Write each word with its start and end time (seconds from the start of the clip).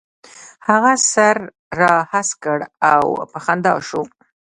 هغه 0.67 0.93
سر 1.11 1.37
را 1.79 1.95
هسک 2.11 2.37
کړ 2.43 2.59
او 2.93 3.05
په 3.31 3.37
خندا 3.45 3.73
شو. 3.87 4.01